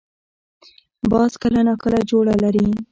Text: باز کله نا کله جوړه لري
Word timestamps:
باز 1.11 1.31
کله 1.41 1.59
نا 1.67 1.73
کله 1.83 1.99
جوړه 2.09 2.35
لري 2.43 2.67